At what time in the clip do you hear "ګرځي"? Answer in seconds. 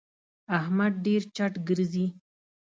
1.67-2.05